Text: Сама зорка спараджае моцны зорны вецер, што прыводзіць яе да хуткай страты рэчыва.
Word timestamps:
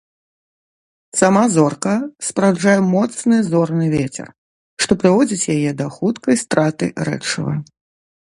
Сама 1.19 1.43
зорка 1.55 1.91
спараджае 2.29 2.73
моцны 2.95 3.37
зорны 3.51 3.85
вецер, 3.97 4.27
што 4.85 4.91
прыводзіць 5.03 5.49
яе 5.59 5.71
да 5.83 5.89
хуткай 5.99 6.35
страты 6.45 6.85
рэчыва. 7.11 7.53